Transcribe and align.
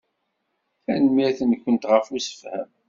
Tanemmirt-nwent 0.83 1.89
ɣef 1.91 2.05
ussefhem. 2.15 2.69